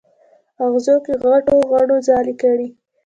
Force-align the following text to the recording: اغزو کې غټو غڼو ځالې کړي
اغزو 0.65 0.95
کې 1.05 1.13
غټو 1.31 1.55
غڼو 1.71 1.97
ځالې 2.07 2.33
کړي 2.41 2.67